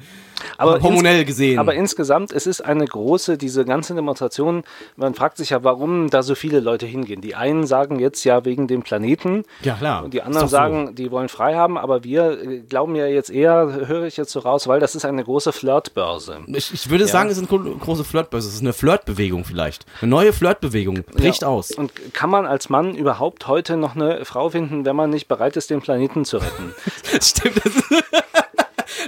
Aber 0.57 0.81
hormonell 0.81 1.19
ins- 1.21 1.27
gesehen. 1.27 1.59
Aber 1.59 1.73
insgesamt, 1.73 2.31
es 2.31 2.47
ist 2.47 2.61
eine 2.61 2.85
große, 2.85 3.37
diese 3.37 3.65
ganze 3.65 3.93
Demonstration, 3.95 4.63
man 4.95 5.13
fragt 5.13 5.37
sich 5.37 5.51
ja, 5.51 5.63
warum 5.63 6.09
da 6.09 6.23
so 6.23 6.35
viele 6.35 6.59
Leute 6.59 6.85
hingehen. 6.85 7.21
Die 7.21 7.35
einen 7.35 7.65
sagen 7.67 7.99
jetzt 7.99 8.23
ja 8.23 8.45
wegen 8.45 8.67
dem 8.67 8.81
Planeten. 8.83 9.43
Ja, 9.61 9.75
klar. 9.75 10.03
Und 10.03 10.13
die 10.13 10.21
anderen 10.21 10.45
doch 10.45 10.49
so. 10.49 10.55
sagen, 10.55 10.95
die 10.95 11.11
wollen 11.11 11.29
frei 11.29 11.55
haben, 11.55 11.77
aber 11.77 12.03
wir 12.03 12.41
äh, 12.41 12.59
glauben 12.59 12.95
ja 12.95 13.05
jetzt 13.07 13.29
eher, 13.29 13.87
höre 13.87 14.03
ich 14.05 14.17
jetzt 14.17 14.31
so 14.31 14.39
raus, 14.39 14.67
weil 14.67 14.79
das 14.79 14.95
ist 14.95 15.05
eine 15.05 15.23
große 15.23 15.51
Flirtbörse. 15.51 16.39
Ich, 16.47 16.73
ich 16.73 16.89
würde 16.89 17.07
sagen, 17.07 17.29
es 17.29 17.37
ist 17.37 17.49
eine 17.51 17.61
gro- 17.61 17.75
große 17.77 18.03
Flirtbörse. 18.03 18.47
Es 18.47 18.55
ist 18.55 18.61
eine 18.61 18.73
Flirtbewegung 18.73 19.45
vielleicht. 19.45 19.85
Eine 20.01 20.09
neue 20.11 20.33
Flirtbewegung. 20.33 21.03
Bricht 21.03 21.41
Ja. 21.41 21.47
aus. 21.47 21.71
Und 21.71 21.91
kann 22.13 22.29
man 22.29 22.45
als 22.45 22.69
Mann 22.69 22.95
überhaupt 22.95 23.47
heute 23.47 23.77
noch 23.77 23.95
eine 23.95 24.25
Frau 24.25 24.49
finden, 24.49 24.85
wenn 24.85 24.95
man 24.95 25.09
nicht 25.09 25.27
bereit 25.27 25.57
ist, 25.57 25.69
den 25.69 25.81
Planeten 25.81 26.25
zu 26.25 26.37
retten? 26.37 26.73
Stimmt. 27.21 27.61
Das 27.65 27.73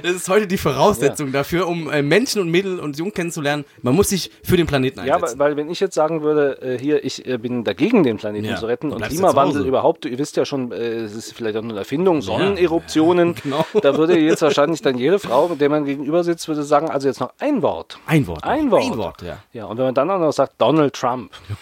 das 0.01 0.11
ist 0.13 0.29
heute 0.29 0.47
die 0.47 0.57
Voraussetzung 0.57 1.31
dafür, 1.31 1.67
um 1.67 1.89
äh, 1.89 2.01
Menschen 2.01 2.41
und 2.41 2.49
Mädel 2.49 2.79
und 2.79 2.97
Jungen 2.97 3.13
kennenzulernen. 3.13 3.65
Man 3.81 3.95
muss 3.95 4.09
sich 4.09 4.31
für 4.43 4.57
den 4.57 4.67
Planeten 4.67 5.03
Ja, 5.05 5.15
einsetzen. 5.15 5.39
weil, 5.39 5.51
weil 5.51 5.57
wenn 5.57 5.69
ich 5.69 5.79
jetzt 5.79 5.95
sagen 5.95 6.21
würde, 6.21 6.61
äh, 6.61 6.77
hier, 6.79 7.03
ich 7.03 7.25
äh, 7.27 7.37
bin 7.37 7.63
dagegen, 7.63 8.03
den 8.03 8.17
Planeten 8.17 8.45
Ja, 8.45 8.55
zu 8.55 8.65
retten 8.65 8.91
und 8.91 9.01
Klimawandel 9.03 9.65
überhaupt, 9.65 10.05
ihr 10.05 10.17
wisst 10.17 10.37
ja 10.37 10.45
schon, 10.45 10.71
es 10.71 11.13
ist 11.15 11.33
vielleicht 11.33 11.55
auch 11.57 11.61
nur 11.61 11.71
eine 11.71 11.79
Erfindung, 11.79 12.21
Sonneneruptionen, 12.21 13.35
genau. 13.43 13.65
da 13.81 13.97
würde 13.97 14.17
jetzt 14.19 14.41
wahrscheinlich 14.41 14.81
dann 14.81 14.97
jede 14.97 15.19
Frau, 15.19 15.47
mit 15.49 15.61
der 15.61 15.69
man 15.69 15.85
gegenüber 15.85 16.23
sitzt, 16.23 16.47
würde 16.47 16.63
sagen, 16.63 16.89
also 16.89 17.07
jetzt 17.07 17.19
noch 17.19 17.33
ein 17.39 17.61
Wort. 17.61 17.99
ein 18.07 18.27
Wort. 18.27 18.43
Ein. 18.43 18.71
Wort. 18.71 18.83
Ein 18.83 18.97
Wort, 18.97 19.21
ja. 19.21 19.37
Ja, 19.53 19.65
und 19.65 19.77
wenn 19.77 19.85
man 19.85 19.93
dann 19.93 20.09
auch 20.09 20.19
noch 20.19 20.31
sagt, 20.31 20.53
Donald 20.59 20.93
Trump, 20.93 21.31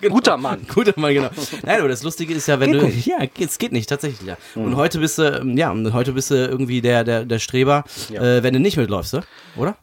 Genau. 0.00 0.14
guter 0.14 0.36
Mann. 0.36 0.66
Guter 0.72 0.92
Mann, 0.96 1.14
genau. 1.14 1.28
Nein, 1.62 1.80
aber 1.80 1.88
das 1.88 2.02
Lustige 2.02 2.34
ist 2.34 2.46
ja, 2.46 2.58
wenn 2.60 2.72
Geht 2.72 2.80
du. 2.82 2.86
nicht. 2.86 3.06
Ja, 3.06 3.18
es 3.38 3.58
geht 3.58 3.72
nicht, 3.72 3.88
tatsächlich, 3.88 4.26
ja. 4.26 4.36
Und 4.54 4.76
heute 4.76 4.98
bist 4.98 5.18
du, 5.18 5.40
ähm, 5.40 5.56
ja, 5.56 5.70
und 5.70 5.92
heute 5.92 6.12
bist 6.12 6.30
du 6.30 6.34
irgendwie 6.34 6.80
der, 6.80 7.04
der, 7.04 7.24
der 7.24 7.38
Streber, 7.38 7.59
Ja. 8.08 8.22
äh, 8.22 8.42
wenn 8.42 8.54
du 8.54 8.60
nicht 8.60 8.76
mitläufst, 8.76 9.14
ne? 9.14 9.22
oder? 9.56 9.76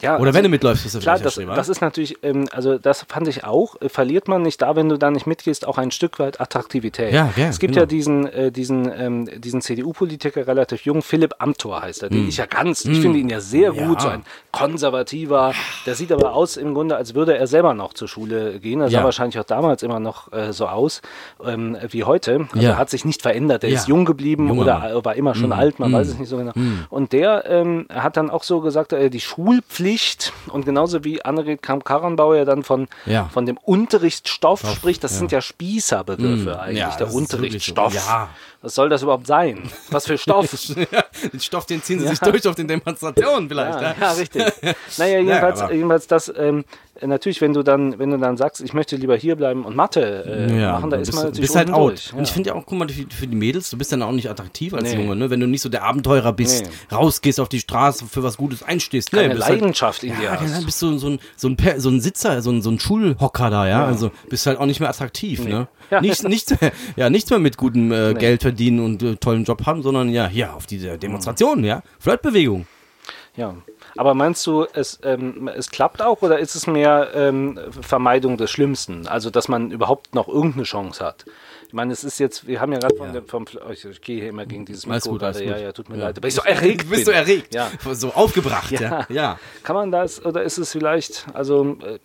Ja, 0.00 0.16
Oder 0.16 0.26
also- 0.28 0.36
wenn 0.36 0.44
du 0.44 0.48
mitläufst, 0.50 0.82
bist 0.84 0.94
du 0.94 0.98
Klar, 1.00 1.18
vielleicht 1.18 1.38
das, 1.38 1.56
das 1.56 1.68
ist 1.68 1.80
natürlich, 1.80 2.18
ähm, 2.22 2.48
also 2.52 2.78
das 2.78 3.04
fand 3.08 3.28
ich 3.28 3.44
auch, 3.44 3.80
äh, 3.80 3.88
verliert 3.88 4.28
man 4.28 4.42
nicht 4.42 4.62
da, 4.62 4.76
wenn 4.76 4.88
du 4.88 4.96
da 4.98 5.10
nicht 5.10 5.26
mitgehst, 5.26 5.66
auch 5.66 5.78
ein 5.78 5.90
Stück 5.90 6.18
weit 6.18 6.40
Attraktivität. 6.40 7.12
Ja, 7.12 7.32
ja, 7.36 7.46
es 7.48 7.58
gibt 7.58 7.74
genau. 7.74 7.82
ja 7.82 7.86
diesen, 7.86 8.26
äh, 8.26 8.50
diesen, 8.50 8.90
ähm, 8.96 9.28
diesen 9.40 9.60
CDU-Politiker, 9.60 10.46
relativ 10.46 10.84
jung, 10.84 11.02
Philipp 11.02 11.34
Amthor 11.38 11.82
heißt 11.82 12.02
er, 12.02 12.08
den 12.10 12.28
ich 12.28 12.36
ja 12.38 12.46
ganz, 12.46 12.84
ich 12.84 13.00
finde 13.00 13.18
ihn 13.18 13.28
ja 13.28 13.40
sehr 13.40 13.72
Mm. 13.72 13.76
Ja. 13.76 13.86
gut, 13.86 14.00
so 14.00 14.08
ein 14.08 14.24
konservativer, 14.52 15.52
der 15.86 15.94
sieht 15.94 16.12
aber 16.12 16.32
aus 16.32 16.56
im 16.56 16.74
Grunde, 16.74 16.96
als 16.96 17.14
würde 17.14 17.36
er 17.36 17.46
selber 17.46 17.74
noch 17.74 17.92
zur 17.92 18.08
Schule 18.08 18.58
gehen, 18.60 18.80
er 18.80 18.88
sah 18.90 19.04
wahrscheinlich 19.04 19.38
auch 19.38 19.44
damals 19.44 19.82
immer 19.82 20.00
noch 20.00 20.32
äh, 20.32 20.52
so 20.52 20.66
aus 20.66 21.02
ähm, 21.44 21.76
wie 21.90 22.04
heute, 22.04 22.46
also 22.52 22.66
er 22.66 22.78
hat 22.78 22.88
sich 22.90 23.04
nicht 23.04 23.22
verändert, 23.22 23.64
er 23.64 23.70
ist 23.70 23.88
jung 23.88 24.04
geblieben 24.04 24.48
Junger 24.48 24.62
oder 24.62 25.04
war 25.04 25.14
immer 25.14 25.34
schon 25.34 25.52
alt, 25.52 25.78
man 25.78 25.92
weiß 25.92 26.08
es 26.08 26.18
nicht 26.18 26.28
so 26.28 26.36
genau. 26.38 26.52
Und 26.88 27.12
der 27.12 27.44
ähm, 27.48 27.86
hat 27.92 28.16
dann 28.16 28.30
auch 28.30 28.42
so 28.42 28.60
gesagt, 28.60 28.92
äh, 28.92 29.10
die 29.10 29.20
Schulpflicht 29.20 29.89
und 30.52 30.64
genauso 30.64 31.04
wie 31.04 31.24
Annegret 31.24 31.62
Kramp-Karrenbauer 31.62 32.36
ja 32.36 32.44
dann 32.44 32.62
von, 32.62 32.88
Ja. 33.06 33.28
von 33.32 33.46
dem 33.46 33.56
Unterrichtsstoff 33.58 34.60
Stoff, 34.60 34.74
spricht, 34.74 35.02
das 35.04 35.12
ja. 35.12 35.18
sind 35.18 35.32
ja 35.32 35.40
Spießerbegriffe 35.40 36.60
eigentlich, 36.60 36.78
ja, 36.78 36.96
der 36.96 37.08
so. 37.08 37.16
Unterrichtsstoff. 37.18 37.94
Ja. 37.94 38.28
Was 38.62 38.74
soll 38.74 38.88
das 38.88 39.02
überhaupt 39.02 39.26
sein? 39.26 39.70
Was 39.90 40.06
für 40.06 40.18
Stoff? 40.18 40.50
Den 41.32 41.40
Stoff, 41.40 41.66
den 41.66 41.82
ziehen 41.82 41.98
sie 42.00 42.08
sich 42.08 42.18
durch 42.20 42.46
auf 42.46 42.54
den 42.54 42.68
Demonstrationen 42.68 43.48
vielleicht. 43.48 43.80
Ja, 43.80 43.90
Ja, 43.90 43.94
ja, 44.00 44.12
richtig. 44.12 44.42
Naja, 44.98 45.18
jedenfalls, 45.20 45.62
jedenfalls 45.70 46.06
das, 46.06 46.32
ähm, 46.36 46.64
natürlich, 47.02 47.40
wenn 47.40 47.54
du 47.54 47.62
dann, 47.62 47.98
wenn 47.98 48.10
du 48.10 48.18
dann 48.18 48.36
sagst, 48.36 48.60
ich 48.60 48.74
möchte 48.74 48.96
lieber 48.96 49.16
hier 49.16 49.34
bleiben 49.36 49.64
und 49.64 49.74
Mathe 49.74 50.24
äh, 50.50 50.66
machen, 50.70 50.90
da 50.90 50.98
ist 50.98 51.12
man 51.14 51.24
natürlich 51.24 51.40
bist 51.40 51.56
halt 51.56 51.70
out. 51.72 52.12
Und 52.14 52.22
ich 52.24 52.30
finde 52.30 52.50
ja 52.50 52.54
auch, 52.56 52.64
guck 52.66 52.78
mal, 52.78 52.88
für, 52.88 53.06
für 53.08 53.26
die 53.26 53.36
Mädels, 53.36 53.70
du 53.70 53.78
bist 53.78 53.90
dann 53.92 54.02
auch 54.02 54.12
nicht 54.12 54.28
attraktiv 54.28 54.74
als 54.74 54.82
Nee. 54.92 54.96
Junge, 55.00 55.16
ne? 55.16 55.30
Wenn 55.30 55.40
du 55.40 55.46
nicht 55.46 55.62
so 55.62 55.68
der 55.70 55.84
Abenteurer 55.84 56.32
bist, 56.32 56.68
rausgehst 56.92 57.40
auf 57.40 57.48
die 57.48 57.60
Straße, 57.60 58.04
für 58.06 58.22
was 58.22 58.36
Gutes 58.36 58.62
einstehst. 58.62 59.10
Keine 59.12 59.28
ne? 59.28 59.34
bist 59.36 59.46
halt- 59.48 59.60
Leidenschaft 59.60 60.04
in 60.04 60.14
dir 60.16 60.24
Ja, 60.24 60.40
hast. 60.40 60.54
dann 60.56 60.64
bist 60.66 60.82
du 60.82 60.98
so 60.98 61.08
ein, 61.08 61.20
so 61.36 61.48
ein, 61.48 61.56
Per- 61.56 61.80
so 61.80 61.88
ein 61.88 62.00
Sitzer, 62.00 62.42
so 62.42 62.50
ein, 62.50 62.60
so 62.60 62.70
ein 62.70 62.78
Schulhocker 62.78 63.48
da, 63.50 63.66
ja? 63.66 63.84
Also 63.86 64.10
bist 64.28 64.46
halt 64.46 64.58
auch 64.58 64.66
nicht 64.66 64.80
mehr 64.80 64.90
attraktiv, 64.90 65.42
ne? 65.44 65.68
Ja. 65.90 66.00
Nichts, 66.02 66.22
nichts, 66.22 66.50
mehr, 66.60 66.70
ja, 66.96 67.08
nichts 67.10 67.30
mehr 67.30 67.38
mit 67.38 67.56
gutem 67.56 67.90
äh, 67.92 68.14
Geld 68.14 68.42
verdienen 68.42 68.78
und 68.80 69.02
äh, 69.02 69.16
tollen 69.16 69.44
Job 69.44 69.64
haben, 69.66 69.82
sondern 69.82 70.10
ja, 70.10 70.28
hier 70.28 70.54
auf 70.54 70.66
diese 70.66 70.98
Demonstrationen, 71.10 71.64
ja? 71.64 71.82
Flirtbewegung. 71.98 72.66
Ja. 73.36 73.54
Aber 73.96 74.14
meinst 74.14 74.46
du, 74.46 74.66
es, 74.72 74.98
ähm, 75.02 75.48
es 75.48 75.70
klappt 75.70 76.02
auch 76.02 76.22
oder 76.22 76.38
ist 76.38 76.54
es 76.54 76.66
mehr 76.66 77.10
ähm, 77.14 77.58
Vermeidung 77.80 78.36
des 78.36 78.50
Schlimmsten? 78.50 79.06
Also, 79.06 79.30
dass 79.30 79.48
man 79.48 79.70
überhaupt 79.70 80.14
noch 80.14 80.28
irgendeine 80.28 80.64
Chance 80.64 81.04
hat? 81.04 81.24
Ich 81.70 81.74
meine, 81.74 81.92
es 81.92 82.02
ist 82.02 82.18
jetzt, 82.18 82.48
wir 82.48 82.60
haben 82.60 82.72
ja 82.72 82.80
gerade 82.80 82.96
von 82.96 83.12
dem, 83.12 83.24
vom, 83.26 83.44
oh, 83.64 83.70
ich, 83.70 83.84
ich 83.84 84.00
gehe 84.00 84.18
hier 84.22 84.30
immer 84.30 84.44
gegen 84.44 84.64
dieses 84.64 84.88
Alles 84.88 85.04
Mikro 85.04 85.12
gut, 85.18 85.22
alles. 85.22 85.40
Ja, 85.40 85.56
ja, 85.56 85.70
tut 85.70 85.88
mir 85.88 85.98
Ja. 85.98 86.06
leid. 86.06 86.18
Aber 86.18 86.26
ich 86.26 86.34
so 86.34 86.42
erregt 86.42 86.90
Bist 86.90 87.04
bin. 87.04 87.14
du 87.14 87.18
erregt? 87.20 87.54
Ja. 87.54 87.70
So 87.94 88.08
aufgebracht, 88.12 88.72
ja? 88.72 88.80
Ja. 88.80 89.06
Ja. 89.08 89.38
Kann 89.62 89.76
man 89.76 89.92
das, 89.92 90.24
oder 90.26 90.42
ist 90.42 90.58
es 90.58 90.72
vielleicht, 90.72 91.26
also 91.32 91.76
äh, 91.84 92.00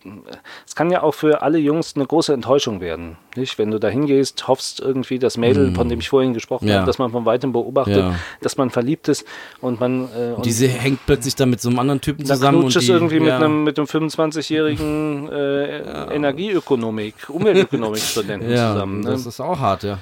es 0.67 0.75
kann 0.75 0.91
ja 0.91 1.01
auch 1.01 1.15
für 1.15 1.41
alle 1.41 1.57
Jungs 1.57 1.95
eine 1.95 2.05
große 2.05 2.31
Enttäuschung 2.31 2.79
werden, 2.79 3.17
nicht? 3.35 3.57
Wenn 3.57 3.71
du 3.71 3.79
da 3.79 3.87
hingehst, 3.87 4.47
hoffst 4.47 4.79
irgendwie 4.81 5.17
das 5.17 5.35
Mädel, 5.35 5.73
von 5.73 5.89
dem 5.89 5.99
ich 5.99 6.09
vorhin 6.09 6.35
gesprochen 6.35 6.65
Mm. 6.65 6.69
Ja. 6.69 6.75
habe, 6.77 6.85
dass 6.85 6.99
man 6.99 7.09
von 7.11 7.25
weitem 7.25 7.51
beobachtet, 7.51 7.97
Ja. 7.97 8.15
dass 8.41 8.57
man 8.57 8.69
verliebt 8.69 9.07
ist 9.07 9.25
und 9.61 9.79
man 9.79 10.09
äh, 10.15 10.33
und 10.35 10.45
Diese 10.45 10.67
hängt 10.67 10.99
plötzlich 11.07 11.33
dann 11.35 11.49
mit 11.49 11.59
so 11.59 11.69
einem 11.69 11.79
anderen 11.79 12.01
Typen 12.01 12.23
zusammen. 12.23 12.63
und 12.65 12.79
die, 12.79 12.87
irgendwie 12.87 13.19
mit 13.19 13.29
ja. 13.29 13.37
einem 13.37 13.63
mit 13.63 13.79
einem 13.79 13.87
25-jährigen 13.87 15.27
äh, 15.31 16.13
Energieökonomik, 16.15 17.15
Umweltökonomik-Studenten 17.29 18.51
Ja, 18.51 18.73
zusammen. 18.73 18.99
Ne? 19.01 19.09
das 19.11 19.25
ist 19.25 19.39
auch 19.39 19.54
hart, 19.59 19.83
ja. 19.83 19.99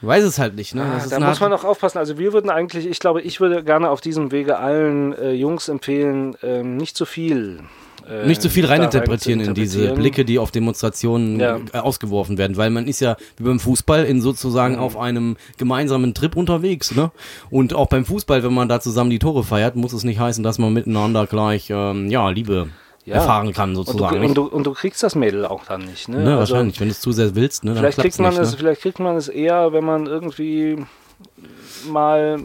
Ich 0.00 0.08
weiß 0.08 0.24
es 0.24 0.38
halt 0.40 0.56
nicht, 0.56 0.74
ne? 0.74 0.82
Ah, 0.82 1.06
da 1.08 1.20
muss 1.20 1.38
man 1.38 1.52
auch 1.52 1.62
aufpassen. 1.62 1.98
Also 1.98 2.18
wir 2.18 2.32
würden 2.32 2.50
eigentlich, 2.50 2.86
ich 2.86 2.98
glaube, 2.98 3.22
ich 3.22 3.40
würde 3.40 3.62
gerne 3.62 3.88
auf 3.88 4.00
diesem 4.00 4.32
Wege 4.32 4.58
allen 4.58 5.12
äh, 5.16 5.30
Jungs 5.30 5.68
empfehlen, 5.68 6.36
ähm, 6.42 6.76
nicht 6.76 6.96
zu 6.96 7.04
viel 7.04 7.60
äh, 8.10 8.26
Nicht 8.26 8.42
zu 8.42 8.50
viel 8.50 8.64
rein 8.66 8.80
reininterpretieren 8.80 9.44
zu 9.44 9.50
in 9.50 9.54
diese. 9.54 9.92
Blicke, 9.92 10.24
die 10.24 10.40
auf 10.40 10.50
Demonstrationen 10.50 11.38
Ja. 11.38 11.60
äh, 11.72 11.78
ausgeworfen 11.78 12.36
werden, 12.36 12.56
weil 12.56 12.70
man 12.70 12.88
ist 12.88 12.98
ja 12.98 13.16
wie 13.36 13.44
beim 13.44 13.60
Fußball 13.60 14.04
in 14.04 14.20
sozusagen 14.20 14.74
Mhm. 14.74 14.80
auf 14.80 14.96
einem 14.96 15.36
gemeinsamen 15.56 16.14
Trip 16.14 16.34
unterwegs, 16.34 16.92
ne? 16.96 17.12
Und 17.50 17.72
auch 17.72 17.86
beim 17.86 18.04
Fußball, 18.04 18.42
wenn 18.42 18.54
man 18.54 18.68
da 18.68 18.80
zusammen 18.80 19.10
die 19.10 19.20
Tore 19.20 19.44
feiert, 19.44 19.76
muss 19.76 19.92
es 19.92 20.02
nicht 20.02 20.18
heißen, 20.18 20.42
dass 20.42 20.58
man 20.58 20.72
miteinander 20.72 21.28
gleich 21.28 21.68
ähm, 21.70 22.10
ja 22.10 22.28
Liebe 22.30 22.70
Ja. 23.04 23.16
erfahren 23.16 23.52
kann 23.52 23.70
Und 23.70 23.88
du, 23.88 23.92
sozusagen. 23.92 24.24
und, 24.24 24.34
du, 24.34 24.44
und 24.44 24.64
du 24.64 24.72
kriegst 24.74 25.02
das 25.02 25.16
Mädel 25.16 25.44
auch 25.44 25.64
dann 25.64 25.84
nicht. 25.84 26.08
Ne? 26.08 26.18
ne, 26.18 26.36
Also, 26.36 26.54
wahrscheinlich, 26.54 26.78
wenn 26.78 26.88
du 26.88 26.92
es 26.92 27.00
zu 27.00 27.10
sehr 27.10 27.34
willst, 27.34 27.64
ne, 27.64 27.70
dann 27.72 27.78
Vielleicht 27.78 27.98
kriegt, 27.98 28.18
man 28.20 28.30
nicht, 28.30 28.40
es, 28.42 28.52
ne? 28.52 28.56
vielleicht 28.58 28.80
kriegt 28.82 29.00
man 29.00 29.16
es 29.16 29.28
eher, 29.28 29.72
wenn 29.72 29.84
man 29.84 30.06
irgendwie 30.06 30.84
mal, 31.88 32.38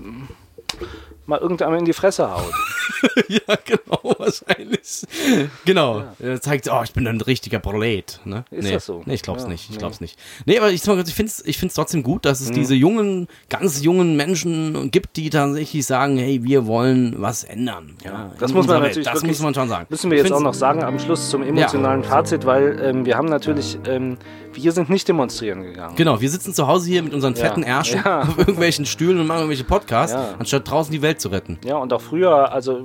mal 1.27 1.39
irgendjemand 1.39 1.79
in 1.79 1.85
die 1.85 1.93
Fresse 1.93 2.31
haut. 2.31 2.53
ja, 3.27 3.55
genau, 3.65 4.15
wahrscheinlich. 4.19 5.03
Genau. 5.65 6.03
Er 6.19 6.41
zeigt, 6.41 6.69
oh, 6.71 6.81
ich 6.83 6.93
bin 6.93 7.07
ein 7.07 7.21
richtiger 7.21 7.59
Prolet. 7.59 8.19
Ne? 8.25 8.45
Ist 8.51 8.65
nee. 8.65 8.73
das 8.73 8.85
so? 8.85 9.01
Nee, 9.05 9.15
ich 9.15 9.21
glaub's 9.21 9.43
Ja, 9.43 9.49
nicht. 9.49 9.65
Ich 9.65 9.71
nee. 9.71 9.77
glaub's 9.77 10.01
nicht. 10.01 10.17
Nee, 10.45 10.57
aber 10.57 10.69
ich, 10.69 10.85
ich 10.85 11.13
finde 11.13 11.29
es 11.31 11.45
ich 11.45 11.57
find's 11.57 11.75
trotzdem 11.75 12.03
gut, 12.03 12.25
dass 12.25 12.41
Mhm. 12.41 12.45
es 12.47 12.51
diese 12.53 12.75
jungen, 12.75 13.27
ganz 13.49 13.83
jungen 13.83 14.15
Menschen 14.15 14.91
gibt, 14.91 15.17
die 15.17 15.29
tatsächlich 15.29 15.85
sagen, 15.85 16.17
hey, 16.17 16.43
wir 16.43 16.67
wollen 16.67 17.15
was 17.17 17.43
ändern. 17.43 17.95
Ja, 18.03 18.31
das 18.39 18.53
muss 18.53 18.67
man 18.67 18.81
natürlich 18.81 19.07
Das 19.07 19.23
muss 19.23 19.39
man 19.41 19.53
schon 19.53 19.69
sagen. 19.69 19.87
Müssen 19.89 20.11
wir 20.11 20.17
jetzt 20.17 20.31
auch 20.31 20.39
noch 20.41 20.53
sagen 20.53 20.83
am 20.83 20.99
Schluss 20.99 21.29
zum 21.29 21.43
emotionalen 21.43 22.03
Fazit, 22.03 22.45
weil 22.45 22.79
ähm, 22.81 23.05
wir 23.05 23.17
haben 23.17 23.27
natürlich, 23.27 23.77
ähm, 23.87 24.17
wir 24.53 24.71
sind 24.71 24.89
nicht 24.89 25.07
demonstrieren 25.07 25.63
gegangen. 25.63 25.95
Genau, 25.95 26.19
wir 26.21 26.29
sitzen 26.29 26.53
zu 26.53 26.67
Hause 26.67 26.89
hier 26.89 27.03
mit 27.03 27.13
unseren 27.13 27.33
Ja. 27.35 27.45
fetten 27.45 27.63
Ärschen 27.63 28.01
Ja. 28.03 28.21
auf 28.21 28.37
irgendwelchen 28.37 28.85
Stühlen 28.85 29.19
und 29.19 29.27
machen 29.27 29.39
irgendwelche 29.39 29.63
Podcasts, 29.63 30.13
Ja. 30.13 30.35
anstatt 30.39 30.69
draußen 30.69 30.91
die 30.91 31.01
Welt 31.01 31.21
zu 31.21 31.29
retten. 31.29 31.59
Ja, 31.63 31.77
und 31.77 31.91
auch 31.93 32.01
früher, 32.01 32.51
also, 32.51 32.76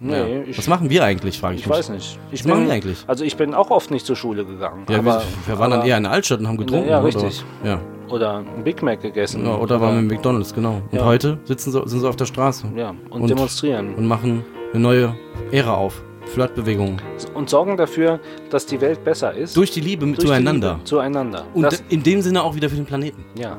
nee, 0.00 0.12
Ja. 0.36 0.42
ich, 0.46 0.58
Was 0.58 0.68
machen 0.68 0.90
wir 0.90 1.04
eigentlich, 1.04 1.38
frage 1.40 1.54
ich, 1.56 1.60
ich 1.62 1.66
mich. 1.68 1.76
weiß 1.78 1.88
nicht. 1.90 2.18
Ich 2.32 2.40
Was 2.44 2.48
machen 2.48 2.66
wir 2.66 2.72
eigentlich? 2.72 3.04
Also 3.06 3.24
ich 3.24 3.36
bin 3.36 3.54
auch 3.54 3.70
oft 3.70 3.90
nicht 3.90 4.06
zur 4.06 4.16
Schule 4.16 4.44
gegangen. 4.44 4.84
Ja, 4.88 4.98
aber, 4.98 5.22
wir, 5.46 5.58
waren 5.58 5.70
dann 5.70 5.80
aber- 5.80 5.88
eher 5.88 5.96
in 5.96 6.02
der 6.04 6.12
Altstadt 6.12 6.40
und 6.40 6.48
haben 6.48 6.56
getrunken. 6.56 6.88
Ja, 6.88 6.98
oder? 6.98 7.06
richtig. 7.06 7.44
Ja. 7.64 7.80
Oder 8.08 8.38
ein 8.38 8.64
Big 8.64 8.82
Mac 8.82 9.00
gegessen. 9.02 9.46
Ja, 9.46 9.54
oder 9.56 9.80
waren 9.80 9.94
wir 9.94 10.00
im 10.00 10.06
McDonalds, 10.08 10.52
genau. 10.52 10.82
Und 10.90 11.04
heute 11.04 11.38
sitzen 11.44 11.70
sie, 11.70 11.80
sind 11.86 12.00
sie 12.00 12.08
auf 12.08 12.16
der 12.16 12.24
Straße 12.24 12.66
Ja, 12.76 12.90
und, 13.10 13.22
Und- 13.22 13.30
demonstrieren. 13.30 13.94
und 13.94 14.06
machen 14.06 14.44
eine 14.72 14.82
neue 14.82 15.14
Ära 15.52 15.74
auf. 15.74 16.02
Flirtbewegungen. 16.26 17.00
Und 17.34 17.50
sorgen 17.50 17.76
dafür, 17.76 18.20
dass 18.50 18.66
die 18.66 18.80
Welt 18.80 19.02
besser 19.04 19.32
ist. 19.34 19.56
Durch 19.56 19.70
die 19.70 19.80
Liebe 19.80 20.04
Durch 20.06 20.18
die 20.18 20.26
zueinander. 20.26 20.72
Liebe 20.74 20.84
zueinander. 20.84 21.46
Und 21.54 21.62
das, 21.64 21.82
in 21.88 22.02
dem 22.02 22.22
Sinne 22.22 22.42
auch 22.42 22.54
wieder 22.54 22.68
für 22.68 22.76
den 22.76 22.86
Planeten. 22.86 23.24
ja. 23.34 23.56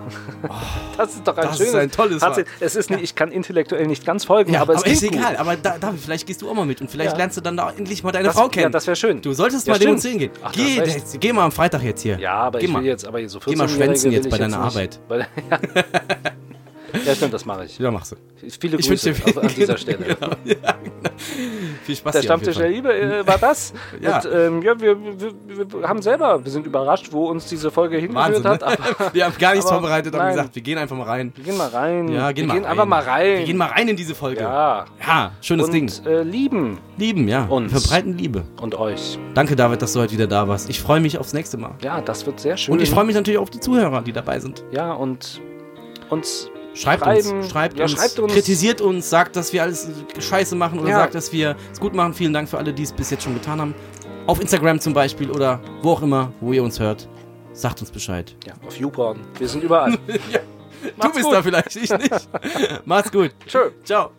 das 0.98 1.15
ist 1.15 1.27
doch 1.27 1.36
ein 1.38 1.44
das 1.48 1.58
schönes. 1.58 1.74
ist 1.74 1.80
ein 1.80 1.91
tolles 1.91 2.20
Fazit. 2.20 2.48
Es 2.60 2.75
ist 2.75 2.89
nicht, 2.89 3.03
ich 3.03 3.15
kann 3.15 3.32
intellektuell 3.32 3.88
nicht 3.88 4.06
ganz 4.06 4.24
folgen, 4.25 4.53
Ja, 4.53 4.62
aber 4.62 4.74
aber, 4.75 4.86
es 4.86 4.91
ist 4.94 5.00
klingt 5.00 5.15
egal. 5.15 5.32
Gut. 5.32 5.39
Aber 5.39 5.56
da, 5.56 5.77
David, 5.77 6.00
vielleicht 6.00 6.27
gehst 6.27 6.41
du 6.41 6.50
auch 6.50 6.53
mal 6.53 6.65
mit 6.65 6.82
und 6.82 6.89
vielleicht 6.89 7.12
Ja. 7.12 7.18
lernst 7.18 7.38
du 7.38 7.41
dann 7.41 7.58
da 7.58 7.72
endlich 7.72 8.03
mal 8.03 8.12
deine 8.12 8.25
Das, 8.25 8.36
Frau 8.36 8.44
ja, 8.44 8.50
kennen. 8.50 8.72
das 8.72 8.88
wäre 8.88 8.96
schön. 8.96 9.22
du 9.22 9.34
solltest 9.34 9.68
Ja, 9.68 9.72
mal 9.74 9.75
stimmt. 9.77 9.88
demonstrieren 10.03 10.20
gehen. 10.20 10.32
Ach, 10.44 10.51
geh, 10.51 10.80
recht. 10.80 11.06
geh 11.20 11.34
mal 11.34 11.46
am 11.46 11.51
Freitag 11.51 11.84
jetzt 11.84 12.01
hier. 12.01 12.18
Ja, 12.20 12.34
aber 12.36 12.60
Geh 12.60 12.65
ich 12.68 12.72
mal. 12.72 12.80
will 12.82 12.88
jetzt, 12.88 13.06
aber 13.08 13.20
so 13.27 13.39
14 13.39 13.53
Geh 13.53 13.58
mal 13.58 13.70
schwänzen 13.70 14.12
jetzt 14.12 14.30
bei 14.30 14.38
deiner 14.38 14.58
nicht. 14.58 14.65
Arbeit. 14.68 15.00
Bei, 15.08 15.18
ja. 15.50 15.60
ja, 17.06 17.16
stimmt, 17.16 17.34
das 17.34 17.46
mache 17.46 17.66
ich. 17.66 17.78
Ja, 17.80 17.92
machst 17.92 18.12
du. 18.14 18.16
Viele 18.60 18.78
Ich 18.78 18.88
Grüße 18.88 19.12
auf, 19.12 19.38
an 19.38 19.48
dieser 19.56 19.78
Stelle. 19.78 20.06
Genau, 20.16 20.32
ja. 20.46 20.56
Viel 21.84 21.96
Spaß 21.96 22.14
Der 22.14 22.22
Stammtisch 22.24 22.58
der. 22.58 22.70
Liebe 22.70 22.94
äh, 22.94 23.26
war 23.28 23.38
das. 23.38 23.74
Ja. 24.02 24.18
Und 24.18 24.30
ähm, 24.34 24.62
ja, 24.64 24.80
wir, 24.80 24.98
wir, 25.00 25.72
wir 25.82 25.88
haben 25.88 26.02
selber, 26.02 26.44
wir 26.44 26.52
sind 26.52 26.66
überrascht, 26.66 27.10
wo 27.12 27.28
uns 27.28 27.46
diese 27.48 27.70
Folge 27.70 27.98
hingeführt 27.98 28.44
Wahnsinn, 28.44 28.44
hat. 28.48 28.62
ne? 28.62 28.68
Aber 28.98 29.14
Wir 29.14 29.26
haben 29.26 29.36
gar 29.38 29.52
nichts 29.52 29.68
aber 29.68 29.80
vorbereitet, 29.80 30.14
haben 30.14 30.20
nein. 30.20 30.36
gesagt, 30.36 30.56
wir 30.56 30.62
gehen 30.62 30.78
einfach 30.78 30.96
mal 30.96 31.04
rein. 31.04 31.32
wir 31.36 31.44
gehen 31.44 31.58
mal 31.58 31.68
rein. 31.68 32.08
Ja, 32.08 32.32
gehen 32.32 32.46
wir 32.46 32.48
mal 32.48 32.54
gehen 32.54 32.64
rein. 32.64 32.72
einfach 32.72 32.86
mal 32.86 33.02
rein. 33.04 33.38
Wir 33.40 33.46
gehen 33.46 33.58
mal 33.58 33.68
rein 33.68 33.88
in 33.90 33.96
diese 33.96 34.16
Folge. 34.16 34.42
ja. 34.42 34.86
Ja, 35.06 35.32
schönes 35.42 35.68
Und 35.68 35.74
Ding. 35.74 35.92
äh, 36.06 36.24
lieben 36.24 36.80
Lieben, 36.98 37.28
ja. 37.28 37.46
uns. 37.46 37.72
Verbreiten 37.72 38.18
Liebe. 38.18 38.44
und 38.62 38.76
euch. 38.76 39.20
Danke, 39.34 39.56
David, 39.56 39.82
dass 39.82 39.94
du 39.94 40.00
heute 40.00 40.14
wieder 40.14 40.28
da 40.28 40.48
warst. 40.48 40.70
Ich 40.70 40.80
freue 40.82 41.00
mich 41.00 41.18
aufs 41.18 41.34
nächste 41.34 41.58
Mal. 41.58 41.76
Ja, 41.84 42.02
das 42.02 42.26
wird 42.26 42.40
sehr 42.40 42.58
schön. 42.58 42.74
Und 42.74 42.82
ich 42.82 42.90
freue 42.90 43.06
mich 43.06 43.16
natürlich 43.16 43.40
auf 43.40 43.50
die 43.50 43.60
Zuhörer, 43.60 44.02
die 44.02 44.14
dabei 44.14 44.40
sind. 44.40 44.64
Ja, 44.72 44.94
und 44.94 45.42
uns 46.10 46.50
Schreibt 46.74 47.04
Schreiben. 47.04 47.30
uns, 47.40 47.50
schreibt, 47.51 47.78
Ja, 47.78 47.84
uns, 47.84 47.92
schreibt 47.94 48.20
uns. 48.20 48.34
kritisiert 48.34 48.80
uns, 48.82 49.10
sagt, 49.10 49.36
dass 49.36 49.51
wir 49.51 49.62
alles 49.63 49.88
scheiße 50.20 50.56
machen 50.56 50.80
oder 50.80 50.90
Ja. 50.90 50.96
sagt, 51.00 51.16
dass 51.16 51.32
wir 51.34 51.56
es 51.72 51.80
gut 51.80 51.94
machen. 51.94 52.13
Vielen 52.13 52.32
Dank 52.34 52.48
für 52.48 52.58
alle, 52.58 52.74
die 52.74 52.84
es 52.84 52.94
bis 52.94 53.10
jetzt 53.10 53.24
schon 53.24 53.34
getan 53.34 53.60
haben. 53.60 53.75
Auf 54.28 54.40
Instagram 54.40 54.80
zum 54.80 54.94
Beispiel 54.94 55.30
oder 55.32 55.60
wo 55.82 55.92
auch 55.92 56.01
immer, 56.01 56.32
wo 56.40 56.54
ihr 56.54 56.63
uns 56.63 56.80
hört. 56.80 57.10
Sagt 57.54 57.82
uns 57.82 57.92
Bescheid. 57.92 58.36
ja, 58.48 58.54
auf 58.66 58.78
YouPorn. 58.78 59.20
Wir 59.38 59.48
sind 59.48 59.63
überall. 59.63 59.92
du 60.08 61.12
bist 61.13 61.30
da 61.32 61.44
vielleicht, 61.44 61.75
ich 61.75 61.90
nicht. 61.92 62.30
Macht's 62.86 63.12
gut. 63.12 63.32
Tschö. 63.46 63.72
Ciao. 63.84 64.12